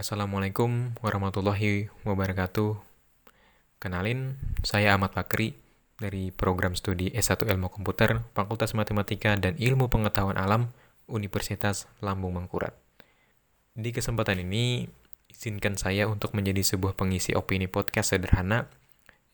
Assalamualaikum 0.00 0.96
warahmatullahi 1.04 1.92
wabarakatuh. 2.08 2.72
Kenalin, 3.84 4.40
saya 4.64 4.96
Ahmad 4.96 5.12
Bakri 5.12 5.60
dari 6.00 6.32
program 6.32 6.72
studi 6.72 7.12
S1 7.12 7.44
Ilmu 7.44 7.68
Komputer, 7.68 8.24
Fakultas 8.32 8.72
Matematika 8.72 9.36
dan 9.36 9.60
Ilmu 9.60 9.92
Pengetahuan 9.92 10.40
Alam, 10.40 10.72
Universitas 11.04 11.84
Lambung 12.00 12.32
Mangkurat. 12.32 12.72
Di 13.76 13.92
kesempatan 13.92 14.40
ini, 14.40 14.88
izinkan 15.28 15.76
saya 15.76 16.08
untuk 16.08 16.32
menjadi 16.32 16.64
sebuah 16.64 16.96
pengisi 16.96 17.36
opini 17.36 17.68
podcast 17.68 18.16
sederhana 18.16 18.72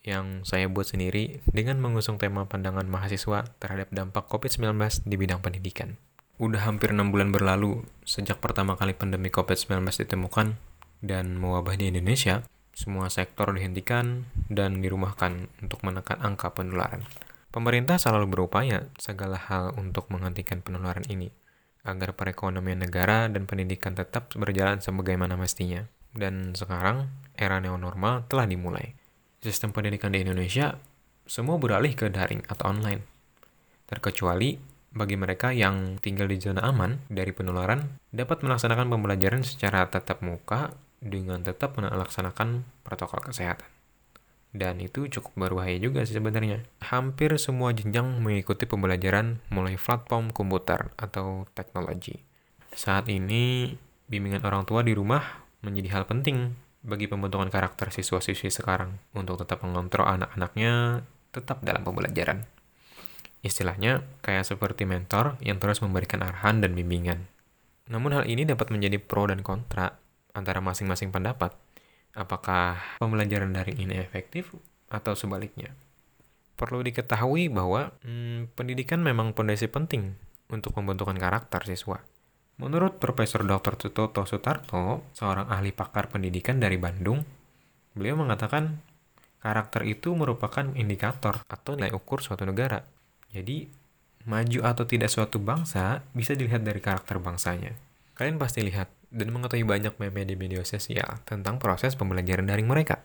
yang 0.02 0.42
saya 0.42 0.66
buat 0.66 0.90
sendiri 0.90 1.46
dengan 1.46 1.78
mengusung 1.78 2.18
tema 2.18 2.42
pandangan 2.42 2.90
mahasiswa 2.90 3.46
terhadap 3.62 3.94
dampak 3.94 4.26
COVID-19 4.26 4.74
di 5.06 5.14
bidang 5.14 5.38
pendidikan. 5.46 5.94
Udah 6.36 6.68
hampir 6.68 6.92
enam 6.92 7.16
bulan 7.16 7.32
berlalu 7.32 7.88
sejak 8.04 8.44
pertama 8.44 8.76
kali 8.76 8.92
pandemi 8.92 9.32
COVID-19 9.32 9.88
ditemukan 10.04 10.60
dan 11.00 11.32
mewabah 11.40 11.80
di 11.80 11.88
Indonesia, 11.88 12.44
semua 12.76 13.08
sektor 13.08 13.56
dihentikan 13.56 14.28
dan 14.52 14.84
dirumahkan 14.84 15.48
untuk 15.64 15.80
menekan 15.80 16.20
angka 16.20 16.52
penularan. 16.52 17.08
Pemerintah 17.48 17.96
selalu 17.96 18.36
berupaya 18.36 18.84
segala 19.00 19.40
hal 19.40 19.72
untuk 19.80 20.12
menghentikan 20.12 20.60
penularan 20.60 21.08
ini, 21.08 21.32
agar 21.88 22.12
perekonomian 22.12 22.84
negara 22.84 23.32
dan 23.32 23.48
pendidikan 23.48 23.96
tetap 23.96 24.28
berjalan 24.36 24.84
sebagaimana 24.84 25.40
mestinya. 25.40 25.88
Dan 26.12 26.52
sekarang, 26.52 27.08
era 27.32 27.64
neonormal 27.64 28.28
telah 28.28 28.44
dimulai. 28.44 28.92
Sistem 29.40 29.72
pendidikan 29.72 30.12
di 30.12 30.20
Indonesia 30.20 30.76
semua 31.24 31.56
beralih 31.56 31.96
ke 31.96 32.12
daring 32.12 32.44
atau 32.44 32.76
online. 32.76 33.00
Terkecuali 33.88 34.75
bagi 34.96 35.20
mereka 35.20 35.52
yang 35.52 36.00
tinggal 36.00 36.24
di 36.24 36.40
zona 36.40 36.64
aman 36.64 37.04
dari 37.12 37.36
penularan 37.36 38.00
dapat 38.08 38.40
melaksanakan 38.40 38.88
pembelajaran 38.88 39.44
secara 39.44 39.84
tatap 39.92 40.24
muka 40.24 40.72
dengan 41.04 41.44
tetap 41.44 41.76
melaksanakan 41.76 42.64
protokol 42.80 43.20
kesehatan. 43.20 43.68
Dan 44.56 44.80
itu 44.80 45.04
cukup 45.12 45.36
berbahaya 45.36 45.76
juga 45.76 46.00
sih 46.08 46.16
sebenarnya. 46.16 46.64
Hampir 46.80 47.36
semua 47.36 47.76
jenjang 47.76 48.24
mengikuti 48.24 48.64
pembelajaran 48.64 49.44
mulai 49.52 49.76
platform 49.76 50.32
komputer 50.32 50.88
atau 50.96 51.44
teknologi. 51.52 52.16
Saat 52.72 53.12
ini, 53.12 53.76
bimbingan 54.08 54.48
orang 54.48 54.64
tua 54.64 54.80
di 54.80 54.96
rumah 54.96 55.44
menjadi 55.60 56.00
hal 56.00 56.04
penting 56.08 56.56
bagi 56.80 57.04
pembentukan 57.04 57.52
karakter 57.52 57.92
siswa-siswi 57.92 58.48
sekarang 58.48 58.96
untuk 59.12 59.44
tetap 59.44 59.60
mengontrol 59.60 60.08
anak-anaknya 60.08 61.04
tetap 61.36 61.60
dalam 61.60 61.84
pembelajaran. 61.84 62.55
Istilahnya 63.44 64.02
kayak 64.24 64.48
seperti 64.48 64.88
mentor 64.88 65.36
yang 65.44 65.60
terus 65.60 65.84
memberikan 65.84 66.24
arahan 66.24 66.64
dan 66.64 66.72
bimbingan. 66.72 67.28
Namun 67.86 68.18
hal 68.18 68.24
ini 68.26 68.42
dapat 68.42 68.74
menjadi 68.74 68.98
pro 68.98 69.30
dan 69.30 69.46
kontra 69.46 69.94
antara 70.34 70.58
masing-masing 70.58 71.14
pendapat. 71.14 71.54
Apakah 72.16 72.80
pembelajaran 72.98 73.52
daring 73.52 73.78
ini 73.78 74.00
efektif 74.00 74.50
atau 74.88 75.12
sebaliknya? 75.14 75.76
Perlu 76.56 76.80
diketahui 76.80 77.52
bahwa 77.52 77.92
hmm, 78.02 78.56
pendidikan 78.56 79.04
memang 79.04 79.36
fondasi 79.36 79.68
penting 79.68 80.16
untuk 80.48 80.72
pembentukan 80.72 81.14
karakter 81.14 81.62
siswa. 81.68 82.00
Menurut 82.56 82.96
Profesor 82.96 83.44
Dr. 83.44 83.76
Toto 83.92 84.24
Sutarto, 84.24 85.04
seorang 85.12 85.52
ahli 85.52 85.76
pakar 85.76 86.08
pendidikan 86.08 86.56
dari 86.56 86.80
Bandung, 86.80 87.20
beliau 87.92 88.16
mengatakan 88.16 88.80
karakter 89.44 89.84
itu 89.84 90.16
merupakan 90.16 90.64
indikator 90.72 91.44
atau 91.44 91.76
nilai 91.76 91.92
ukur 91.92 92.24
suatu 92.24 92.48
negara 92.48 92.95
jadi, 93.36 93.68
maju 94.24 94.58
atau 94.64 94.84
tidak 94.88 95.12
suatu 95.12 95.36
bangsa 95.36 96.00
bisa 96.16 96.32
dilihat 96.32 96.64
dari 96.64 96.80
karakter 96.80 97.20
bangsanya. 97.20 97.76
Kalian 98.16 98.40
pasti 98.40 98.64
lihat 98.64 98.88
dan 99.12 99.28
mengetahui 99.28 99.68
banyak 99.68 99.92
meme 100.00 100.24
di 100.24 100.34
media 100.34 100.64
sosial 100.64 101.20
tentang 101.28 101.60
proses 101.60 101.94
pembelajaran 101.94 102.48
daring 102.48 102.66
mereka. 102.66 103.04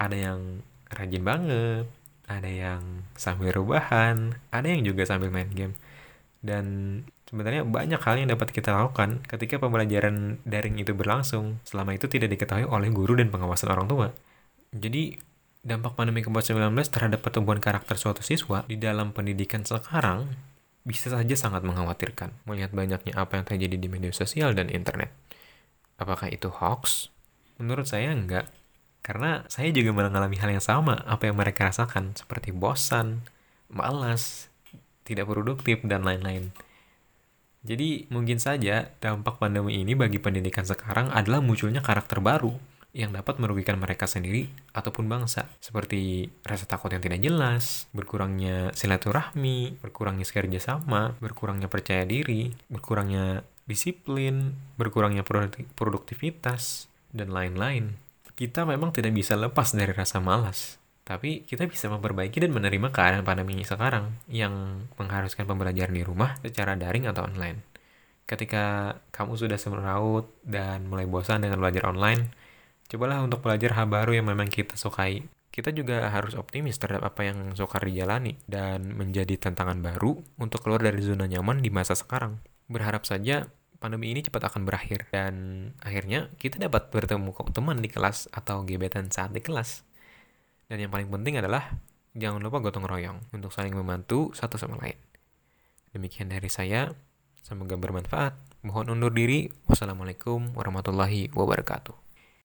Ada 0.00 0.16
yang 0.16 0.64
rajin 0.88 1.22
banget, 1.22 1.84
ada 2.28 2.48
yang 2.48 3.04
sambil 3.14 3.52
rubahan, 3.52 4.40
ada 4.48 4.66
yang 4.66 4.82
juga 4.88 5.04
sambil 5.04 5.28
main 5.28 5.52
game. 5.52 5.76
Dan 6.40 6.64
sebenarnya 7.28 7.66
banyak 7.68 8.00
hal 8.00 8.14
yang 8.20 8.30
dapat 8.32 8.48
kita 8.54 8.72
lakukan 8.72 9.20
ketika 9.26 9.60
pembelajaran 9.60 10.40
daring 10.48 10.80
itu 10.80 10.96
berlangsung, 10.96 11.60
selama 11.68 11.92
itu 11.92 12.06
tidak 12.08 12.32
diketahui 12.32 12.64
oleh 12.64 12.88
guru 12.88 13.18
dan 13.18 13.28
pengawasan 13.28 13.68
orang 13.74 13.86
tua. 13.90 14.08
Jadi, 14.72 15.16
dampak 15.62 15.98
pandemi 15.98 16.22
COVID-19 16.22 16.74
terhadap 16.88 17.20
pertumbuhan 17.20 17.58
karakter 17.58 17.98
suatu 17.98 18.22
siswa 18.22 18.62
di 18.66 18.78
dalam 18.78 19.10
pendidikan 19.10 19.66
sekarang 19.66 20.30
bisa 20.86 21.12
saja 21.12 21.34
sangat 21.36 21.66
mengkhawatirkan 21.66 22.32
melihat 22.48 22.72
banyaknya 22.72 23.12
apa 23.18 23.36
yang 23.36 23.44
terjadi 23.44 23.76
di 23.76 23.88
media 23.90 24.12
sosial 24.14 24.56
dan 24.56 24.72
internet. 24.72 25.12
Apakah 25.98 26.30
itu 26.30 26.48
hoax? 26.48 27.12
Menurut 27.58 27.90
saya 27.90 28.14
enggak. 28.14 28.48
Karena 29.02 29.42
saya 29.48 29.72
juga 29.72 29.90
mengalami 29.94 30.36
hal 30.38 30.52
yang 30.52 30.64
sama 30.64 31.02
apa 31.04 31.28
yang 31.28 31.36
mereka 31.36 31.68
rasakan 31.68 32.14
seperti 32.14 32.54
bosan, 32.54 33.24
malas, 33.68 34.52
tidak 35.02 35.26
produktif, 35.28 35.80
dan 35.84 36.04
lain-lain. 36.04 36.52
Jadi 37.66 38.06
mungkin 38.12 38.38
saja 38.38 38.92
dampak 39.02 39.42
pandemi 39.42 39.82
ini 39.82 39.96
bagi 39.98 40.22
pendidikan 40.22 40.62
sekarang 40.62 41.10
adalah 41.10 41.42
munculnya 41.42 41.82
karakter 41.82 42.22
baru 42.22 42.54
yang 42.96 43.12
dapat 43.12 43.36
merugikan 43.36 43.76
mereka 43.76 44.08
sendiri 44.08 44.48
ataupun 44.72 45.06
bangsa, 45.06 45.46
seperti 45.60 46.32
rasa 46.40 46.64
takut 46.64 46.88
yang 46.88 47.04
tidak 47.04 47.20
jelas, 47.20 47.84
berkurangnya 47.92 48.72
silaturahmi, 48.72 49.76
berkurangnya 49.84 50.24
kerjasama, 50.24 51.14
berkurangnya 51.20 51.68
percaya 51.68 52.08
diri, 52.08 52.48
berkurangnya 52.72 53.44
disiplin, 53.68 54.56
berkurangnya 54.80 55.22
produktivitas, 55.76 56.88
dan 57.12 57.32
lain-lain. 57.32 57.96
Kita 58.32 58.64
memang 58.64 58.94
tidak 58.94 59.12
bisa 59.12 59.34
lepas 59.34 59.74
dari 59.74 59.90
rasa 59.90 60.22
malas, 60.22 60.78
tapi 61.02 61.42
kita 61.42 61.66
bisa 61.66 61.90
memperbaiki 61.90 62.38
dan 62.38 62.54
menerima 62.54 62.94
keadaan 62.94 63.26
pandemi 63.26 63.60
sekarang 63.66 64.14
yang 64.30 64.86
mengharuskan 64.94 65.44
pembelajaran 65.44 65.92
di 65.92 66.06
rumah 66.06 66.38
secara 66.40 66.78
daring 66.78 67.10
atau 67.10 67.26
online. 67.26 67.66
Ketika 68.28 68.94
kamu 69.08 69.40
sudah 69.40 69.58
semeraut 69.58 70.28
dan 70.44 70.84
mulai 70.86 71.08
bosan 71.08 71.42
dengan 71.42 71.58
belajar 71.58 71.88
online, 71.88 72.28
Cobalah 72.88 73.20
untuk 73.20 73.44
belajar 73.44 73.76
hal 73.76 73.84
baru 73.84 74.16
yang 74.16 74.32
memang 74.32 74.48
kita 74.48 74.72
sukai. 74.80 75.20
Kita 75.52 75.76
juga 75.76 76.08
harus 76.08 76.32
optimis 76.32 76.80
terhadap 76.80 77.12
apa 77.12 77.28
yang 77.28 77.52
sukar 77.52 77.84
dijalani 77.84 78.40
dan 78.48 78.96
menjadi 78.96 79.36
tantangan 79.36 79.84
baru 79.84 80.16
untuk 80.40 80.64
keluar 80.64 80.80
dari 80.80 81.04
zona 81.04 81.28
nyaman 81.28 81.60
di 81.60 81.68
masa 81.68 81.92
sekarang. 81.92 82.40
Berharap 82.64 83.04
saja 83.04 83.44
pandemi 83.76 84.08
ini 84.08 84.24
cepat 84.24 84.48
akan 84.48 84.64
berakhir 84.64 85.04
dan 85.12 85.34
akhirnya 85.84 86.32
kita 86.40 86.56
dapat 86.56 86.88
bertemu 86.88 87.28
teman 87.52 87.76
di 87.84 87.92
kelas 87.92 88.32
atau 88.32 88.64
gebetan 88.64 89.12
saat 89.12 89.36
di 89.36 89.44
kelas. 89.44 89.84
Dan 90.64 90.80
yang 90.80 90.88
paling 90.88 91.12
penting 91.12 91.36
adalah 91.44 91.68
jangan 92.16 92.40
lupa 92.40 92.64
gotong 92.64 92.88
royong 92.88 93.20
untuk 93.36 93.52
saling 93.52 93.76
membantu 93.76 94.32
satu 94.32 94.56
sama 94.56 94.80
lain. 94.80 94.96
Demikian 95.92 96.32
dari 96.32 96.48
saya, 96.48 96.88
semoga 97.44 97.76
bermanfaat. 97.76 98.32
Mohon 98.64 98.96
undur 98.96 99.12
diri. 99.12 99.52
Wassalamualaikum 99.68 100.56
warahmatullahi 100.56 101.28
wabarakatuh. 101.36 102.07